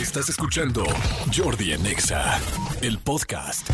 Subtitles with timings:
[0.00, 0.84] Estás escuchando
[1.36, 2.38] Jordi en Exa,
[2.82, 3.68] el podcast.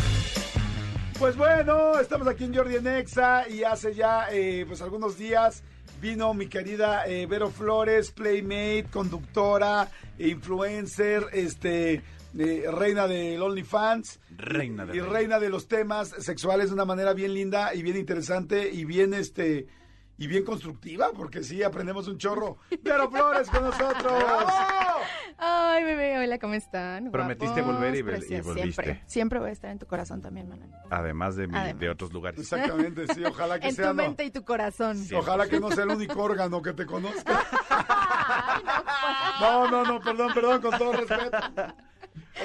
[1.19, 5.61] Pues bueno, estamos aquí en Jordi en Exa y hace ya eh, pues algunos días
[6.01, 12.01] vino mi querida eh, Vero Flores, playmate, conductora, influencer, este
[12.39, 14.19] eh, reina del OnlyFans.
[14.35, 17.97] Reina de y reina de los temas sexuales de una manera bien linda y bien
[17.97, 19.67] interesante y bien este
[20.17, 22.57] y bien constructiva, porque sí aprendemos un chorro.
[22.83, 24.23] Vero Flores con nosotros.
[25.37, 27.11] Ay, bebé, hola, ¿cómo están?
[27.11, 28.41] Prometiste Guapos, volver y volviste.
[28.41, 30.71] Siempre, siempre voy a estar en tu corazón también, Manuel.
[30.89, 31.79] Además de, mi- Además.
[31.81, 32.39] de otros lugares.
[32.39, 34.03] Exactamente, sí, ojalá que En sea tu no.
[34.03, 34.97] mente y tu corazón.
[34.97, 35.13] Sí.
[35.13, 37.43] Ojalá que no sea el único órgano que te conozca.
[37.69, 38.63] Ay,
[39.41, 41.37] no, No, no, no, perdón, perdón, con todo respeto.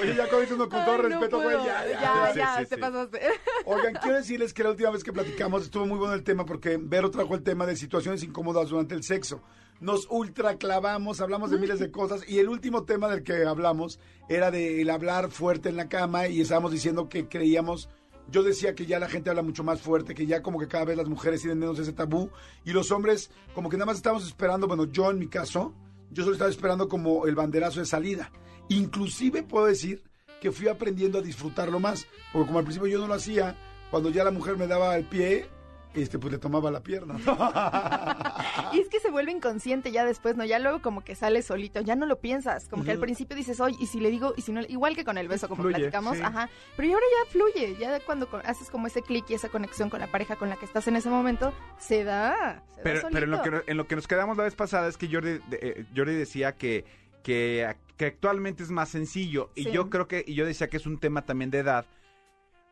[0.01, 1.65] Oye, ya uno con todo Ay, no respeto, güey, puedo.
[1.65, 2.81] ya, ya, ya, Sí, ya, sí, te sí.
[2.81, 3.21] pasaste.
[3.65, 6.77] Oigan, quiero decirles que la última vez que platicamos estuvo muy bueno el tema porque
[6.81, 9.41] Vero trajo el tema de situaciones incómodas durante el sexo.
[9.79, 13.99] Nos ultra clavamos, hablamos de miles de cosas y el último tema del que hablamos
[14.29, 17.89] era del hablar fuerte en la cama y estábamos diciendo que creíamos,
[18.29, 20.85] yo decía que ya la gente habla mucho más fuerte, que ya como que cada
[20.85, 22.29] vez las mujeres tienen menos ese tabú
[22.63, 25.73] y los hombres como que nada más estamos esperando, bueno, yo en mi caso,
[26.11, 28.31] yo solo estaba esperando como el banderazo de salida.
[28.75, 30.03] Inclusive puedo decir
[30.41, 33.55] que fui aprendiendo a disfrutarlo más, porque como al principio yo no lo hacía,
[33.91, 35.45] cuando ya la mujer me daba el pie,
[35.93, 37.15] este pues le tomaba la pierna.
[38.73, 40.45] Y es que se vuelve inconsciente ya después, ¿no?
[40.45, 42.69] Ya luego como que sale solito, ya no lo piensas.
[42.69, 45.03] Como que al principio dices, oye, y si le digo, y si no, igual que
[45.03, 46.23] con el beso, como Fluye, platicamos, sí.
[46.23, 46.49] ajá.
[46.77, 49.99] Pero y ahora ya fluye, ya cuando haces como ese clic y esa conexión con
[49.99, 52.63] la pareja con la que estás en ese momento, se da.
[52.75, 54.87] Se da Pero, pero en, lo que, en lo que nos quedamos la vez pasada
[54.87, 56.85] es que Jordi, de- eh, Jordi decía que,
[57.23, 59.51] que, que actualmente es más sencillo.
[59.53, 61.85] Y yo creo que, y yo decía que es un tema también de edad.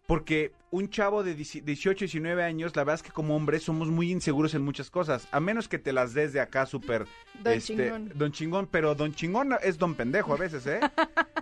[0.08, 3.90] Porque un chavo de 10 18, 19 años, la verdad es que como hombres somos
[3.90, 5.28] muy inseguros en muchas cosas.
[5.32, 7.06] A menos que te las des de acá súper...
[7.44, 8.12] Don este, chingón.
[8.16, 10.80] Don chingón, pero don chingón es don pendejo a veces, ¿eh?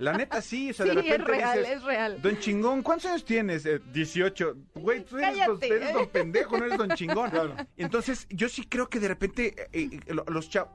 [0.02, 2.22] La neta sí, o sea, Sí, de repente es real, dices, es real.
[2.22, 3.66] Don chingón, ¿cuántos años tienes?
[3.66, 4.58] Eh, 18.
[4.76, 7.30] Güey, tú eres, don, eres don pendejo, no eres don chingón.
[7.30, 7.56] Claro.
[7.78, 10.72] Entonces, yo sí creo que de repente eh, eh, lo- los chavos...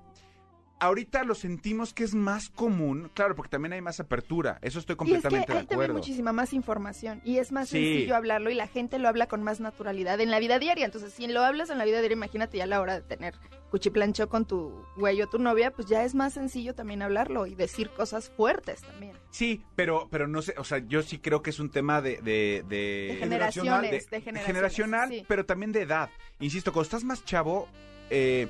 [0.82, 4.58] Ahorita lo sentimos que es más común, claro, porque también hay más apertura.
[4.62, 5.94] Eso estoy Y es que completamente hay de también acuerdo.
[5.94, 7.76] muchísima más información y es más Sí.
[7.82, 10.84] sencillo hablarlo y la gente lo habla con más naturalidad en la vida diaria.
[10.84, 13.34] Entonces, si lo hablas en la vida diaria, imagínate ya a la hora de tener
[13.70, 17.54] cuchiplancho con tu güey o tu novia, pues ya es más sencillo también hablarlo y
[17.54, 19.12] decir cosas fuertes también.
[19.30, 22.16] Sí, pero, pero no sé, o sea, yo sí creo que es un tema de...
[22.22, 24.44] De, de- generaciones, de- de generaciones.
[24.46, 25.24] generacional, sí.
[25.28, 26.10] pero también de edad.
[26.40, 27.68] Insisto, cuando estás más chavo,
[28.10, 28.48] eh,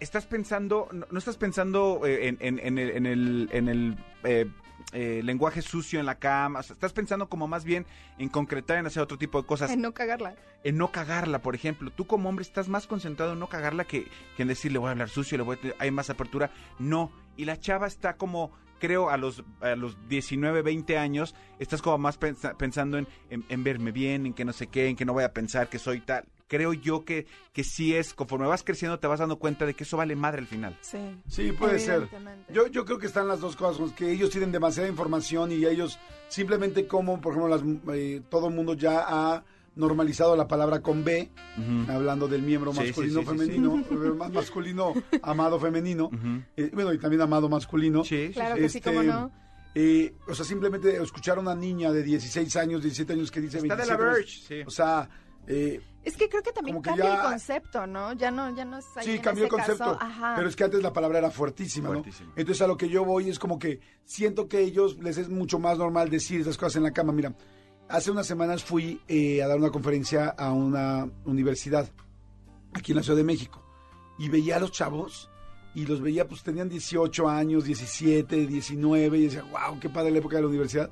[0.00, 4.46] estás pensando, no, estás pensando eh, en, en- en el, en el, en el, eh,
[4.92, 7.86] eh, lenguaje sucio en la cama, o sea, estás pensando como más bien
[8.18, 10.34] en concretar, en hacer otro tipo de cosas, En no cagarla.
[10.64, 11.90] en no cagarla, por ejemplo.
[11.90, 14.04] Tú como hombre estás más concentrado en no cagarla que,
[14.36, 16.50] que en decir le voy a hablar sucio, le voy a hay más apertura.
[16.78, 21.80] No, y la chava está como creo a los a los 19, 20 años, estás
[21.80, 24.96] como más pensa- pensando en, en, en verme bien, en que no sé qué, en
[24.96, 26.24] que no voy a pensar que soy tal.
[26.52, 27.24] Creo yo que,
[27.54, 30.40] que sí es, conforme vas creciendo te vas dando cuenta de que eso vale madre
[30.40, 30.76] al final.
[30.82, 30.98] Sí.
[31.26, 32.10] Sí, puede ser.
[32.52, 35.98] Yo, yo creo que están las dos cosas, que ellos tienen demasiada información y ellos
[36.28, 37.62] simplemente como, por ejemplo, las,
[37.96, 39.44] eh, todo el mundo ya ha
[39.76, 41.30] normalizado la palabra con B,
[41.88, 46.10] hablando del miembro Sí, sí, masculino, sí, sí, femenino, eh, masculino, amado femenino,
[46.54, 48.04] eh, bueno, y también amado masculino.
[48.04, 48.60] Sí, sí, Claro sí.
[48.60, 49.32] que sí, cómo no.
[49.74, 53.56] eh, o sea, simplemente escuchar a una niña de 16 años, 17 años que dice
[53.56, 54.66] Está de la 27 Verge, sí.
[54.66, 55.08] O sea,
[55.46, 58.12] eh, Es que creo que también que cambia ya- el concepto, ¿no?
[58.14, 59.96] Ya no, ya no es ahí Sí, en cambió el ese concepto.
[60.00, 60.34] Ajá.
[60.36, 61.94] Pero es que antes la palabra era fuertísima, ¿no?
[62.02, 62.32] Fuertísima.
[62.36, 65.28] Entonces a lo que yo voy es como que siento que a ellos les es
[65.28, 67.12] mucho más normal decir esas cosas en la cama.
[67.12, 67.34] Mira,
[67.88, 71.88] hace unas semanas fui eh, a dar una conferencia a una universidad
[72.74, 73.62] aquí en la Ciudad de México
[74.18, 75.28] y veía a los chavos
[75.74, 80.18] y los veía, pues tenían 18 años, 17, 19 y decía, wow, qué padre la
[80.18, 80.90] época de la universidad.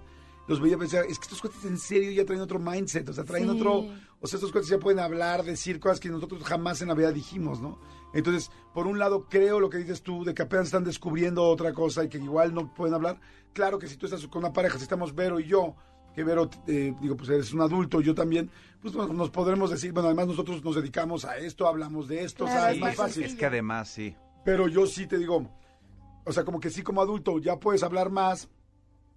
[0.49, 3.12] Los veía y pensaba, es que estos cuates en serio ya traen otro mindset, o
[3.12, 3.50] sea, traen Sí.
[3.50, 3.84] otro,
[4.20, 7.10] o sea, estos cuates ya pueden hablar, decir cosas que nosotros jamás en la vida
[7.10, 7.78] dijimos, ¿no?
[8.12, 11.72] Entonces, por un lado, creo lo que dices tú, de que apenas están descubriendo otra
[11.72, 13.19] cosa y que igual no pueden hablar.
[13.53, 15.75] Claro que si tú estás con una pareja, si estamos Vero y yo,
[16.14, 18.50] que Vero, eh, digo, pues eres un adulto, yo también,
[18.82, 22.44] pues nos, nos podremos decir, bueno, además nosotros nos dedicamos a esto, hablamos de esto,
[22.44, 23.25] o sea, es más fácil.
[23.25, 24.14] Es que además, sí.
[24.44, 25.49] Pero yo sí te digo,
[26.25, 28.50] o sea, como que sí como adulto ya puedes hablar más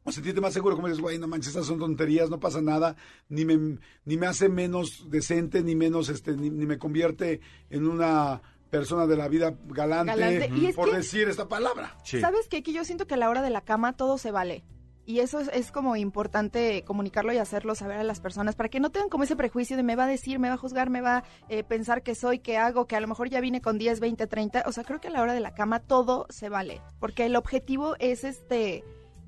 [0.03, 2.95] o sentirte más seguro, como dices, güey, no manches, estas son tonterías, no pasa nada,
[3.29, 7.39] ni me, ni me hace menos decente, ni menos, este, ni, ni me convierte
[7.69, 10.51] en una persona de la vida galante, Galante.
[10.55, 11.95] Y es por que- decir esta palabra.
[12.03, 12.19] Sí.
[12.19, 12.63] ¿Sabes qué?
[12.63, 14.63] Que yo siento que a la hora de la cama todo se vale.
[15.05, 18.79] Y eso es, es como importante comunicarlo y hacerlo saber a las personas para que
[18.79, 21.01] no tengan como ese prejuicio de me va a decir, me va a juzgar, me
[21.01, 23.77] va a eh, pensar que soy, que hago, que a lo mejor ya vine con
[23.77, 24.63] 10, 20, 30.
[24.65, 26.81] O sea, creo que a la hora de la cama todo se vale.
[26.99, 28.83] Porque el objetivo es este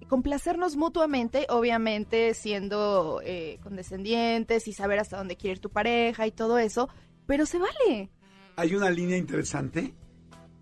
[0.07, 6.31] complacernos mutuamente, obviamente siendo eh, condescendientes y saber hasta dónde quiere ir tu pareja y
[6.31, 6.89] todo eso,
[7.25, 8.11] pero se vale.
[8.55, 9.93] Hay una línea interesante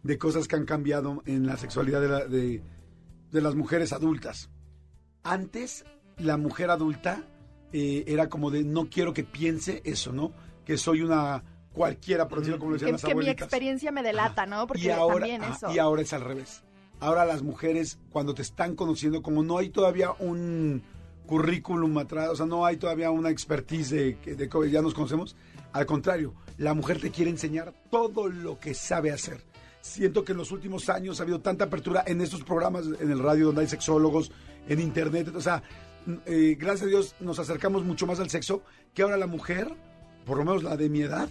[0.04, 2.64] de cosas que han cambiado en la sexualidad de, la- de-
[3.32, 4.50] de las mujeres adultas.
[5.24, 5.86] Antes,
[6.18, 7.24] la mujer adulta
[7.72, 10.32] eh, era como de no quiero que piense eso, ¿no?
[10.66, 13.46] Que soy una cualquiera, por decirlo como lo decían Que, las que mi abuelitas.
[13.48, 14.46] experiencia me delata, Ajá.
[14.46, 14.68] ¿no?
[14.68, 15.42] Porque y ahora, también
[15.74, 16.64] y ahora es al revés.
[17.04, 20.82] Ahora las mujeres, cuando te están conociendo, como no hay todavía un
[21.26, 24.94] currículum atrás, o sea, no hay todavía una expertise de que de que ya nos
[24.94, 25.36] conocemos,
[25.74, 29.42] al contrario, la mujer te quiere enseñar todo lo que sabe hacer.
[29.82, 33.20] Siento que en los últimos años ha habido tanta apertura en estos programas, en el
[33.20, 34.32] radio donde hay sexólogos,
[34.70, 35.62] en internet, o sea,
[36.26, 38.62] eh, gracias a Dios nos acercamos mucho más al sexo,
[38.94, 39.74] que ahora la mujer,
[40.26, 41.28] por lo menos la de mi edad,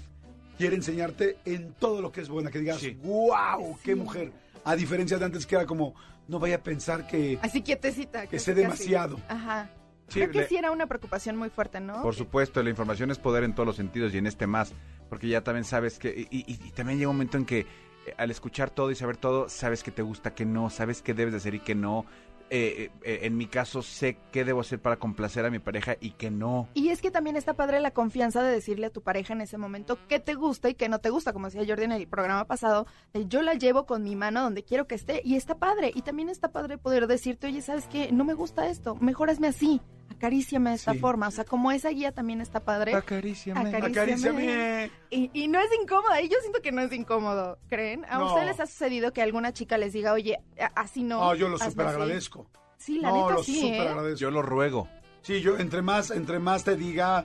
[0.59, 2.99] quiere enseñarte en todo lo que es buena, que digas, Sí.
[3.03, 3.99] wow, qué Sí.
[3.99, 4.33] mujer.
[4.64, 5.94] A diferencia de antes que era como,
[6.29, 7.38] no vaya a pensar que...
[7.43, 8.26] Así quietecita.
[8.26, 9.19] Que sé demasiado.
[9.29, 9.70] Ajá.
[10.09, 12.03] Sí, Creo que le- sí era una preocupación muy fuerte, ¿no?
[12.03, 14.73] Por supuesto, la información es poder en todos los sentidos y en este más,
[15.09, 18.14] porque ya también sabes que, y, y- y también llega un momento en que eh,
[18.19, 21.32] al escuchar todo y saber todo, sabes que te gusta, que no, sabes qué debes
[21.32, 22.05] de hacer y que no.
[22.54, 26.10] Eh, eh, en mi caso, sé qué debo hacer para complacer a mi pareja y
[26.10, 26.69] que no.
[26.75, 29.56] Y es que también está padre la confianza de decirle a tu pareja en ese
[29.56, 32.46] momento qué te gusta y qué no te gusta, como decía Jordi en el programa
[32.46, 35.93] pasado, yo la llevo con mi mano donde quiero que esté y está padre.
[35.94, 38.12] Y también está padre poder decirte, oye, ¿sabes qué?
[38.12, 40.99] No me gusta esto, mejor hazme así, acaríciame de esta Sí.
[40.99, 41.28] forma.
[41.28, 42.94] O sea, como esa guía también está padre.
[42.94, 43.75] Acaríciame.
[43.76, 44.90] Acaríciame.
[45.10, 48.04] Y, y no es incómoda, y yo siento que no es incómodo, ¿creen?
[48.08, 48.26] ¿A No.
[48.28, 50.38] ustedes les ha sucedido que alguna chica les diga, oye,
[50.75, 51.20] así no?
[51.20, 51.94] No, yo lo súper así"?
[51.94, 52.46] agradezco.
[52.76, 53.81] Sí, la no, neta lo sí, ¿eh?
[53.88, 54.19] agradezco.
[54.19, 54.88] Yo lo ruego.
[55.22, 57.25] Sí, yo entre más, entre más te diga,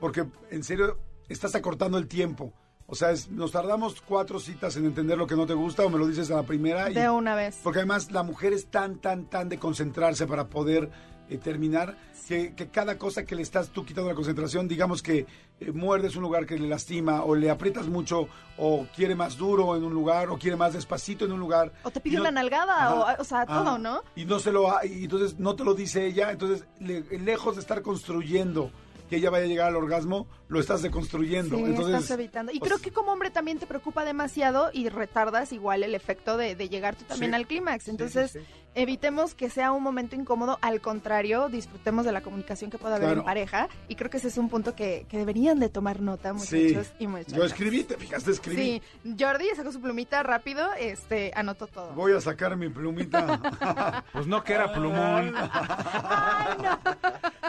[0.00, 0.98] porque en serio
[1.28, 2.52] estás acortando el tiempo.
[2.90, 5.90] O sea, es- nos tardamos cuatro citas en entender lo que no te gusta o
[5.90, 6.90] me lo dices a la primera.
[6.90, 7.58] y- De una vez.
[7.62, 10.90] porque además la mujer es tan, tan, tan de concentrarse para poder
[11.30, 11.96] eh, terminar
[12.26, 15.26] que, que cada cosa que le estás tú quitando la concentración, digamos que
[15.60, 18.28] eh, muerdes un lugar que le lastima o le aprietas mucho
[18.58, 21.72] o quiere más duro en un lugar o quiere más despacito en un lugar.
[21.84, 23.64] O te pide no- una nalgada, Ajá, o, o sea, ajá.
[23.64, 24.02] todo, ¿no?
[24.14, 27.54] Y no se lo ha- y entonces no te lo dice ella, entonces le- lejos
[27.56, 28.70] de estar construyendo
[29.08, 31.56] que ella vaya a llegar al orgasmo, lo estás deconstruyendo.
[31.56, 32.52] Sí, entonces estás evitando.
[32.52, 36.36] Y pues, creo que como hombre también te preocupa demasiado y retardas igual el efecto
[36.36, 37.36] de, de llegar tú también Sí.
[37.36, 37.88] al clímax.
[37.88, 38.38] Entonces, sí.
[38.82, 40.58] Evitemos que sea un momento incómodo.
[40.62, 43.20] Al contrario, disfrutemos de la comunicación que pueda haber Claro.
[43.20, 43.68] en pareja.
[43.88, 46.68] Y creo que ese es un punto que, que deberían de tomar nota, Sí.
[46.74, 47.34] muchachos y muchachas.
[47.34, 48.82] Yo escribí, te fijaste, escribí.
[49.04, 51.92] Sí, Jordi sacó su plumita rápido, este, anotó todo.
[51.94, 53.40] Voy a sacar mi plumita.
[54.12, 55.34] Pues no que era plumón.
[55.52, 56.78] Ay, no.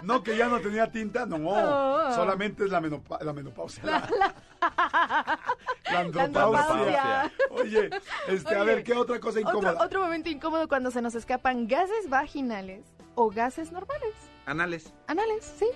[0.03, 1.37] no, que ya no tenía tinta, no.
[1.39, 2.13] No.
[2.15, 3.83] Solamente es la, menopa- la menopausia.
[4.59, 5.33] La,
[5.91, 6.23] la andropausia.
[6.23, 7.31] andropausia.
[7.61, 7.89] Oye,
[8.27, 9.71] este, a ver, ¿qué otra cosa incómoda?
[9.71, 12.85] Otro, otro momento incómodo cuando se nos escapan gases vaginales
[13.15, 14.13] o gases normales.
[14.45, 14.93] Anales.
[15.07, 15.67] Anales, sí.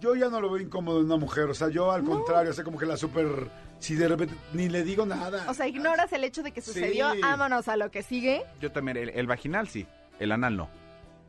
[0.00, 2.54] Yo ya no lo veo incómodo en una mujer, o sea, yo al contrario, o
[2.54, 3.50] sea, como que la súper,
[3.80, 5.44] si de repente ni le digo nada.
[5.50, 6.72] O sea, ignoras el hecho de que Sí.
[6.72, 8.44] sucedió, vámonos a lo que sigue.
[8.60, 9.86] Yo también, el, el vaginal sí,
[10.20, 10.68] el anal no.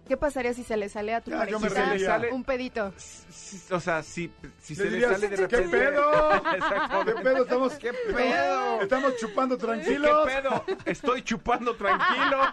[0.09, 2.35] ¿Qué pasaría si se le sale a tu Ya, yo me parejita reiría.
[2.35, 2.91] un pedito?
[3.69, 5.69] O sea, si, si se le sale de ¿qué repente...
[5.77, 6.11] pedo?
[7.05, 7.43] ¿Qué pedo?
[7.43, 8.81] Estamos, ¿Qué pedo?
[8.81, 10.27] Estamos chupando ¿Qué tranquilos.
[10.27, 10.65] pedo?
[10.85, 12.39] Estoy chupando tranquilo.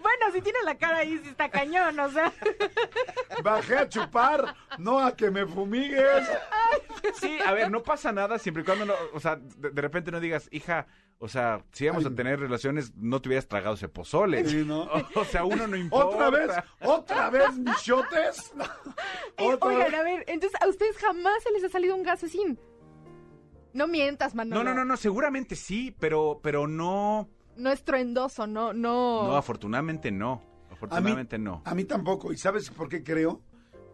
[0.00, 2.32] Bueno, si tiene la cara ahí, si está cañón, o sea.
[3.42, 6.28] Bajé a chupar, no a que me fumigues.
[7.20, 10.10] Sí, a ver, no pasa nada siempre y cuando no, o sea, de, de repente
[10.10, 10.86] no digas, hija,
[11.20, 12.12] o sea, si íbamos Ay.
[12.12, 14.44] a tener relaciones, no te hubieras tragado ese pozole.
[14.48, 14.82] Sí, ¿no?
[15.14, 16.06] o, sea, uno no importa.
[16.16, 16.50] ¿Otra vez?
[16.80, 18.52] ¿Otra vez, michotes?
[19.36, 20.00] Eh, ¿Otra oigan, vez?
[20.00, 22.58] a ver, entonces a ustedes jamás se les ha salido un gasecín.
[23.72, 24.64] No mientas, Manolo.
[24.64, 29.28] No, no, no, no, seguramente sí, pero, pero no, No estruendoso, no, no.
[29.28, 30.42] no, afortunadamente no.
[30.72, 31.62] Afortunadamente no.
[31.64, 32.32] A mí tampoco.
[32.32, 33.40] ¿Y sabes por qué creo?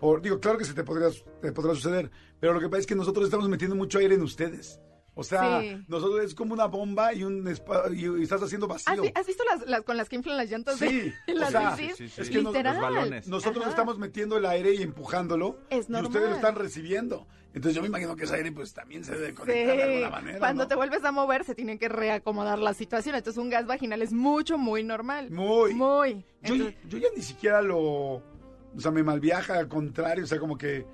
[0.01, 1.09] Por, digo, claro que se te podría,
[1.43, 4.23] te podrá suceder, pero lo que pasa es que nosotros estamos metiendo mucho aire en
[4.23, 4.81] ustedes.
[5.17, 5.85] O sea, Sí.
[5.87, 9.05] nosotros es como una bomba y un espa- y, y estás haciendo ¿Has, vacío.
[9.15, 11.97] has visto las, las con las que inflan las llantas de Sí, o sea, bicis?
[11.97, 13.29] sí, sí, es que nos- los balones.
[13.29, 13.71] Nosotros Ajá.
[13.71, 17.27] estamos metiendo el aire y empujándolo Es y ustedes lo están recibiendo.
[17.55, 20.39] Entonces yo me imagino que ese aire pues también se debe conectar de alguna manera.
[20.41, 20.69] Cuando ¿no?
[20.69, 23.15] te vuelves a mover se tienen que reacomodar la situación.
[23.15, 25.31] Entonces un gas vaginal es mucho, muy normal.
[25.31, 25.73] Muy.
[25.75, 26.25] Muy.
[26.43, 27.81] Yo, Entonces, yo ya ni siquiera lo.
[27.81, 30.25] O sea, me malviaja, al contrario.
[30.25, 30.85] O sea, como que.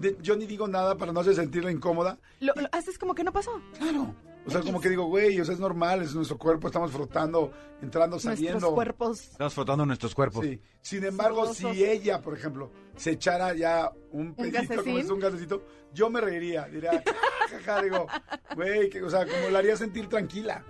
[0.00, 2.18] De- yo ni digo nada para no hacer sentirla incómoda.
[2.40, 3.50] lo, lo haces como que no pasó.
[3.78, 4.14] Claro.
[4.46, 7.50] O sea, como que digo, güey, o sea, es normal, es nuestro cuerpo, estamos frotando,
[7.82, 8.72] entrando, Nuestros saliendo.
[8.76, 9.20] cuerpos.
[9.32, 10.44] Estamos frotando nuestros cuerpos.
[10.46, 10.60] Sí.
[10.80, 11.72] Sin embargo, Sudosos.
[11.74, 16.20] si ella, por ejemplo, se echara ya un pedito, como es un gasecito, yo me
[16.20, 16.66] reiría.
[16.68, 17.02] Diría,
[17.50, 18.06] jaja, digo,
[18.54, 20.64] güey, que, o sea, como la haría sentir tranquila.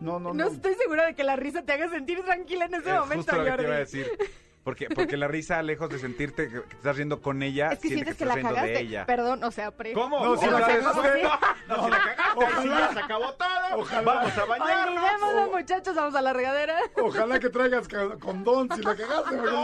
[0.00, 0.50] No, no, No no.
[0.50, 3.36] estoy segura de que la risa te haga sentir tranquila en ese Es momento, justo
[3.36, 4.06] lo que te iba a decir.
[4.68, 7.88] Porque, porque la risa, lejos de sentirte que te estás riendo con ella, Es que
[7.88, 8.80] siente sientes que, estás la riendo de cagaste.
[8.80, 9.06] ella.
[9.06, 9.94] Perdón, o sea, pre...
[9.94, 10.22] ¿Cómo?
[10.22, 11.22] No, si la Ojalá cagaste.
[11.68, 13.48] No, si la cagaste, ya se acabó todo.
[13.78, 14.02] Ojalá.
[14.02, 15.02] Vamos a bañarnos.
[15.02, 16.76] Olvidémoslo, muchachos, vamos a la regadera.
[17.02, 17.88] Ojalá que traigas
[18.20, 19.36] condón si la cagaste.
[19.36, 19.62] No, no,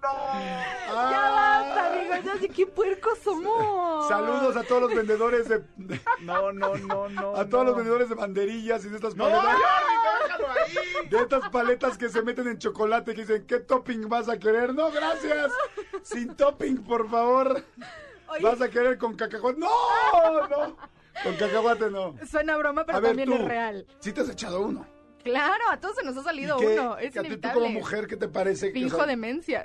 [0.00, 1.10] no.
[1.10, 4.06] Ya basta, amigos, ya sí, qué puercos somos.
[4.08, 5.62] Saludos a todos los vendedores de,
[6.20, 7.36] No, no, no, no.
[7.36, 7.78] a todos los no.
[7.78, 9.44] vendedores de banderillas y de estas No, paletas.
[9.44, 9.62] Jordi,
[10.22, 11.08] déjalo ahí.
[11.08, 14.74] De estas paletas que se meten en chocolate que dicen, ¿qué topping vas a querer?
[14.74, 15.52] No, gracias.
[16.02, 17.64] Sin topping, por favor.
[18.28, 19.58] Oye, ¿Vas a querer con cacahuate?
[19.60, 19.68] No,
[20.48, 20.76] no.
[21.22, 22.14] Con cacahuate no.
[22.30, 23.86] suena broma, pero a ver, también tú, es real.
[24.00, 24.86] Sí te has echado uno.
[25.22, 26.96] Claro, a todos se nos ha salido ¿Y qué- uno.
[26.98, 27.60] Es que a ti tú inevitable.
[27.60, 28.72] como mujer, ¿qué te parece?
[28.72, 29.62] que, o sea, demencia.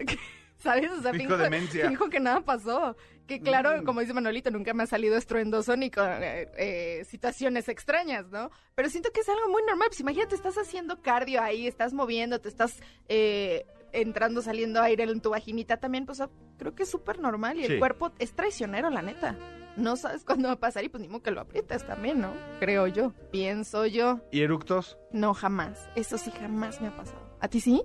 [0.58, 0.90] ¿Sabes?
[0.92, 1.92] O sea, demencia.
[2.12, 2.96] que nada pasó.
[3.28, 3.86] Que claro, Mm.
[3.86, 8.50] como dice Manolito, nunca me ha salido estruendoso ni con eh, eh, situaciones extrañas, ¿no?
[8.74, 9.90] Pero siento que es algo muy normal.
[9.90, 15.20] Pues imagínate, estás haciendo cardio ahí, estás moviendo, te estás eh, entrando, saliendo aire en
[15.22, 16.22] tu vaginita también, pues
[16.58, 17.60] creo que es súper normal.
[17.60, 19.36] Y el cuerpo es traicionero, la neta.
[19.76, 22.32] No sabes cuándo va a pasar y pues ni modo que lo aprietas también, ¿no?
[22.60, 23.12] Creo yo.
[23.32, 24.22] Pienso yo.
[24.32, 24.98] ¿Y eructos?
[25.12, 25.88] No, jamás.
[25.96, 27.22] Eso sí jamás me ha pasado.
[27.42, 27.84] ¿A ti sí?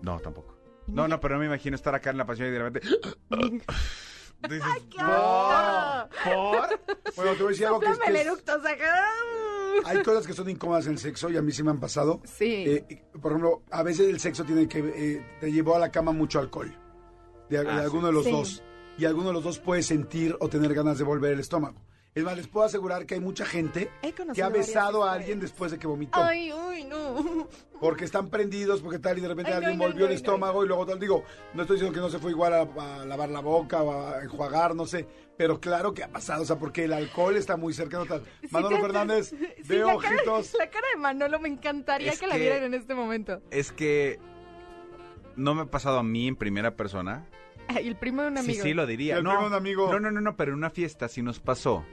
[0.00, 0.53] No, tampoco.
[0.86, 2.88] No, no, pero no me imagino estar acá en la pasión y de repente.
[4.48, 6.10] Dices, ¡Qué asco!
[6.24, 7.14] ¿Por?
[7.16, 8.42] Bueno, te voy a decir algo que es, que es-
[8.76, 11.80] que- Hay cosas que son incómodas en el sexo y a mí sí me han
[11.80, 12.20] pasado.
[12.24, 12.64] Sí.
[12.66, 16.12] Eh, por ejemplo, a veces el sexo tiene que eh, te llevó a la cama
[16.12, 16.76] mucho alcohol.
[17.48, 17.84] De, de Ah, sí.
[17.84, 18.30] alguno de los Sí.
[18.30, 18.62] dos.
[18.98, 21.82] Y alguno de los dos puede sentir o tener ganas de volver el estómago.
[22.14, 23.90] Es más, les puedo asegurar que hay mucha gente
[24.34, 26.22] que ha besado a alguien después de que vomitó.
[26.22, 27.48] Ay, uy, no.
[27.80, 30.64] Porque están prendidos, porque tal, y de repente Ay, alguien no, volvió no, el estómago
[30.64, 31.00] y luego tal.
[31.00, 32.60] Digo, no estoy diciendo que no se fue igual a,
[33.00, 35.06] a lavar la boca o a enjuagar, no sé.
[35.36, 38.06] Pero claro que ha pasado, o sea, porque el alcohol está muy cercano.
[38.06, 38.22] Tal.
[38.42, 40.54] Sí, Manolo Fernández, sí, veo la cara- ojitos.
[40.56, 43.42] La cara de Manolo me encantaría Es que, la que- vieran en este momento.
[43.50, 44.20] Es que
[45.34, 47.26] no me ha pasado a mí en primera persona.
[47.68, 48.54] Ay, el primo de un amigo.
[48.54, 49.16] Sí, sí, lo diría.
[49.16, 49.92] El no, primo de un amigo.
[49.92, 51.84] no, no, no, no, pero en una fiesta sí nos pasó.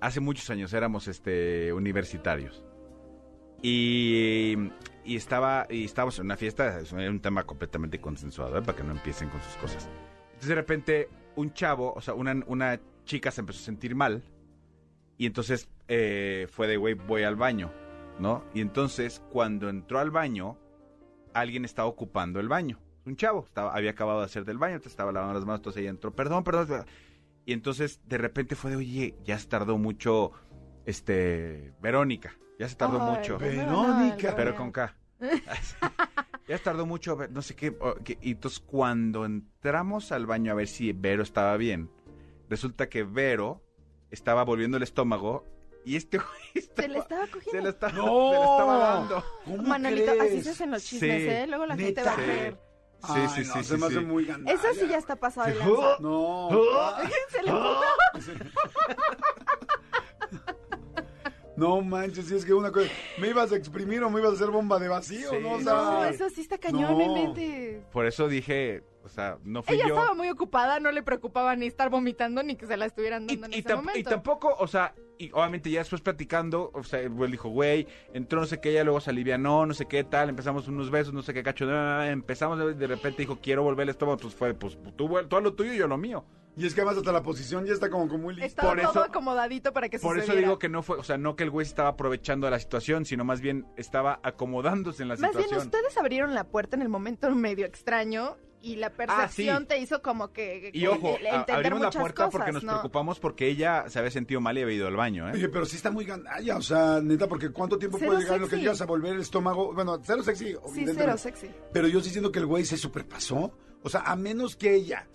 [0.00, 2.64] Hace muchos años éramos este universitarios.
[3.62, 4.54] Y,
[5.04, 8.62] y estaba y estábamos en una fiesta, es un tema completamente consensuado, ¿eh?
[8.62, 9.88] para que no empiecen con sus cosas.
[10.26, 14.22] Entonces de repente un chavo, o sea, una, una chica se empezó a sentir mal
[15.16, 17.72] y entonces eh, fue de, güey, voy al baño,
[18.18, 18.44] ¿no?
[18.52, 20.58] Y entonces cuando entró al baño,
[21.32, 22.78] alguien estaba ocupando el baño.
[23.06, 25.80] Un chavo, estaba, había acabado de hacer del baño, entonces estaba lavando las manos, entonces
[25.80, 26.66] ella entró, perdón, perdón.
[26.66, 26.86] perdón.
[27.44, 30.32] Y entonces de repente fue de, oye, ya se tardó mucho,
[30.84, 33.38] este, Verónica, ya se tardó Ay, mucho.
[33.38, 34.34] pues, Verónica.
[34.36, 34.94] Pero con K.
[36.48, 40.52] ya se tardó mucho, no sé qué, o- que- Y entonces cuando entramos al baño
[40.52, 41.90] a ver si Vero estaba bien,
[42.50, 43.62] resulta que Vero
[44.10, 45.44] estaba volviendo el estómago
[45.84, 47.50] y este güey Se le estaba, cogiendo.
[47.52, 48.30] se le estaba, ¡No!
[48.32, 49.24] se le estaba dando.
[49.44, 50.32] ¿Cómo Manolito, crees?
[50.32, 51.28] así se hacen los chismes, Sí.
[51.28, 51.46] ¿eh?
[51.48, 52.16] Luego la gente va a.
[53.06, 54.04] Sí, Ay, sí, no, sí, se sí, me hace sí.
[54.04, 54.58] muy gandalla.
[54.58, 55.58] Eso sí ya está pasado de Sí.
[55.60, 55.96] lanza.
[56.00, 56.48] No.
[57.30, 58.32] Se le puso.
[61.56, 62.88] No manches, si es que una cosa.
[63.18, 65.30] ¿Me ibas a exprimir o me ibas a hacer bomba de vacío?
[65.30, 67.00] Sí, no, o sí, sea, No, eso sí está cañón, No.
[67.00, 67.82] en mente.
[67.92, 69.94] Por eso dije, o sea, no fui Ella yo.
[69.94, 73.26] estaba muy ocupada, no le preocupaba ni estar vomitando ni que se la estuvieran Y,
[73.36, 73.98] dando en y ese tam- momento.
[73.98, 77.86] y tampoco, o sea, y obviamente ya después platicando, o sea, el güey dijo, güey,
[78.12, 81.14] entró no sé qué, ella luego se alivianó, no sé qué tal, empezamos unos besos,
[81.14, 81.64] no sé qué cacho,
[82.04, 85.40] empezamos, de, de repente dijo, quiero volver el estómago, pues fue, pues tú, tú a
[85.40, 86.24] lo tuyo y yo a lo mío.
[86.58, 88.46] Y es que además hasta la posición ya está como, como muy lista.
[88.46, 91.18] Estaba por todo eso- acomodadito para que Por eso digo que no fue, o sea,
[91.18, 95.02] no que el güey se estaba aprovechando de la situación, sino más bien estaba acomodándose
[95.02, 95.60] en la Más bien, situación.
[95.66, 98.38] ustedes abrieron la puerta en el momento medio extraño
[98.72, 99.66] y la percepción Ah, sí.
[99.66, 100.70] te hizo como que...
[100.72, 102.72] Y que- ojo, el- a- entender abrimos la puerta porque nos ¿no?
[102.72, 105.32] preocupamos porque ella se había sentido mal y había ido al baño, ¿eh?
[105.34, 108.36] Oye, pero sí está muy gandalla, o sea, neta, porque ¿cuánto tiempo Cero puede llegar
[108.36, 108.62] en lo que sexy.
[108.64, 109.72] llegas a volver el estómago?
[109.72, 111.50] Bueno, cero sexy, Sí, cero sexy.
[111.72, 113.52] Pero yo sí siento que el güey se superpasó.
[113.82, 115.06] O sea, a menos que ella,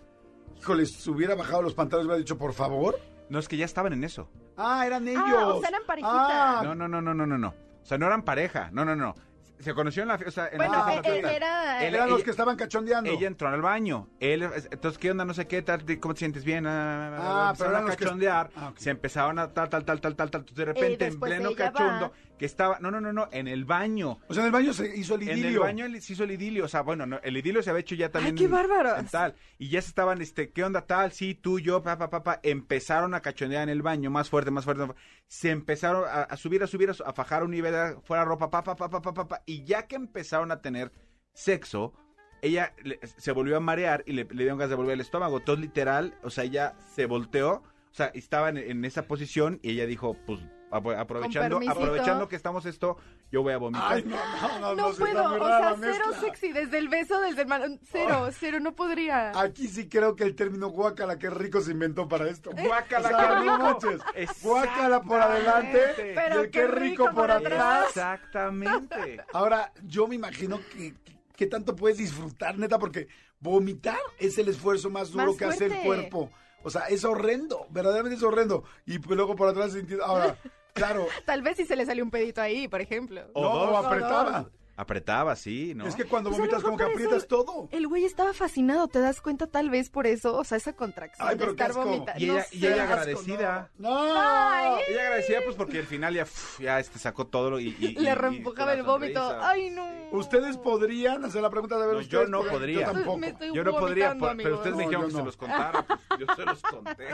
[0.60, 3.00] híjole, se hubiera bajado los pantalones y hubiera dicho, por favor.
[3.30, 4.30] No, es que ya estaban en eso.
[4.58, 5.24] Ah, eran ellos.
[5.26, 6.60] Ah, o sea, eran parejita.
[6.60, 7.50] Ah, No, no, no, no, no, no, no.
[7.50, 8.70] O sea, no eran pareja.
[8.72, 9.16] No, no, no.
[9.62, 10.48] Se conocieron en la fiesta.
[10.50, 11.36] en la Bueno, fiesta eh, total.
[11.36, 11.86] era...
[11.88, 13.10] Él- eran los que estaban cachondeando.
[13.10, 14.08] Ella entró al baño.
[14.20, 15.26] Él, entonces, ¿qué onda?
[15.26, 16.66] No sé qué, tal, ¿cómo te sientes bien?
[16.68, 18.50] Ah, Ah, empezaron pero eran a los que- cachondear.
[18.56, 18.78] Ah, ok.
[18.78, 20.46] Se empezaron a tal, tal, tal, tal, tal, tal.
[20.46, 22.12] De repente, en pleno cachondo, va.
[22.42, 24.18] Que estaba, no, no, no, no, en el baño.
[24.28, 25.46] O sea, en el baño se hizo el idilio.
[25.46, 27.82] En el baño se hizo el idilio, o sea, bueno, no, el idilio se había
[27.82, 28.36] hecho ya también.
[28.36, 28.98] qué en- bárbaros!
[28.98, 29.36] en tal.
[29.60, 31.12] Y ya se estaban, este, ¿qué onda tal?
[31.12, 32.40] Sí, tú, yo, papá, papá.
[32.42, 34.80] Empezaron a cachondear en el baño, más fuerte, más fuerte.
[34.80, 35.04] más fuerte.
[35.28, 38.76] Se empezaron a, a subir, a subir, a, a fajar un nivel, fuera ropa, papá,
[38.76, 39.44] papá, papá, papá.
[39.46, 40.92] Y ya que empezaron a tener
[41.36, 41.94] sexo,
[42.42, 45.42] ella le- se volvió a marear y le, le dieron ganas de volver el estómago.
[45.42, 47.58] Todo literal, o sea, ella se volteó,
[47.92, 50.40] o sea, estaba en, en esa posición y ella dijo, pues
[50.72, 52.98] Aprovechando, aprovechando que estamos esto,
[53.32, 53.94] yo voy a vomitar.
[53.94, 56.88] Ay, no, no, no, No, no, sí está puedo, o sea, cero sexy, desde el
[56.90, 59.38] beso, desde el mano, cero, cero, no podría.
[59.40, 62.52] Aquí sí creo que el término guácala, qué rico se inventó para esto.
[62.52, 64.36] Guácala, O sea, qué rico.
[64.42, 67.88] Guácala por adelante y el qué rico por atrás.
[67.90, 69.22] Exactamente.
[69.34, 73.08] Ahora, yo me imagino que, que- que tanto puedes disfrutar, neta, porque
[73.40, 76.30] vomitar es el esfuerzo más duro Más que hace el cuerpo.
[76.64, 78.64] O sea, es horrendo, verdaderamente es horrendo.
[78.86, 80.06] Y pues luego por atrás sintiendo.
[80.06, 80.38] Ahora,
[80.74, 83.22] claro, Tal vez si se le salió un pedito ahí, por ejemplo.
[83.34, 83.86] O no, dos.
[83.86, 84.50] apretaba.
[84.78, 85.86] Apretaba, sí, ¿no?
[85.86, 87.70] Es que cuando Pues vomitas como que aprietas eso todo.
[87.72, 90.36] El güey estaba fascinado, ¿te das cuenta tal vez por eso?
[90.38, 92.24] O sea, esa contracción Ay, de pero qué estar vomitando.
[92.24, 93.70] Y no ella, y ella asco, agradecida.
[93.78, 94.78] No.
[94.88, 96.26] Ella agradecida pues porque al final ya,
[96.60, 99.22] ya este, sacó todo y, y- y- Le y- reempujaba el vómito.
[99.42, 99.86] Ay, no.
[100.14, 102.80] Ustedes podrían hacer la pregunta de ver No, yo no podría.
[102.88, 103.18] Yo tampoco.
[103.18, 105.20] Me estoy Yo no podría, por- pero ustedes me No, dijeron que no.
[105.20, 107.08] se los contara, pues yo se los conté.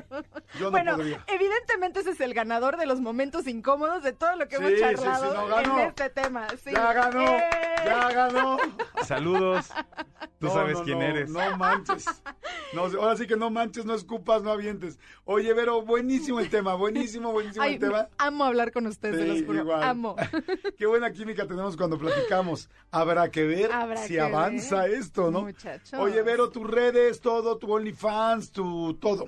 [0.60, 1.24] Yo no bueno, podría.
[1.28, 4.80] evidentemente ese es el ganador de los momentos incómodos de todo lo que Sí, hemos
[4.80, 5.80] charlado sí, no, ganó.
[5.80, 6.48] en este tema.
[6.64, 6.72] Sí.
[6.74, 7.44] Ya ganó, ¡Eh!
[7.88, 8.58] Ya ganó.
[9.06, 9.70] Saludos.
[10.40, 11.30] Tú No, sabes no, quién no, eres.
[11.32, 12.06] No manches.
[12.74, 15.00] No, ahora sí que no manches, no escupas, no avientes.
[15.26, 18.10] Oye, Vero, buenísimo el tema, buenísimo, buenísimo Ay, el tema.
[18.18, 19.76] amo hablar con ustedes, Sí, se los juro.
[19.76, 20.16] Amo.
[20.78, 22.70] Qué buena química tenemos cuando platicamos.
[22.92, 25.42] Habrá que ver Habrá si que avanza ver, esto, ¿no?
[25.44, 25.94] muchachos.
[26.00, 29.26] Oye, Vero, tus redes, todo, tu OnlyFans, tu todo.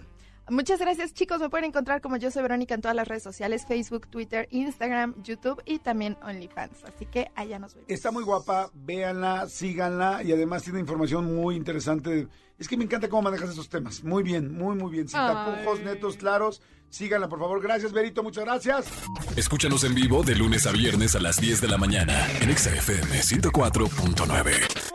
[0.49, 1.39] Muchas gracias, chicos.
[1.39, 5.21] Me pueden encontrar como yo soy Verónica en todas las redes sociales: Facebook, Twitter, Instagram,
[5.23, 6.83] YouTube y también OnlyFans.
[6.83, 7.89] Así que allá nos vemos.
[7.89, 12.27] Está muy guapa, véanla, síganla y además tiene información muy interesante.
[12.57, 14.03] Es que me encanta cómo manejas esos temas.
[14.03, 15.07] Muy bien, muy, muy bien.
[15.07, 15.33] Sin Ay.
[15.33, 16.61] tapujos, netos, claros.
[16.89, 17.61] Síganla, por favor.
[17.61, 18.87] Gracias, Verito, muchas gracias.
[19.35, 22.73] Escúchanos en vivo de lunes a viernes a las 10 de la mañana en Exa
[22.75, 24.88] FM 104.9.